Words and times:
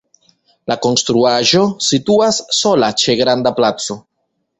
La 0.71 0.77
konstruaĵo 0.85 1.61
situas 1.87 2.39
sola 2.61 2.89
ĉe 3.03 3.15
granda 3.21 3.53
placo. 3.61 3.99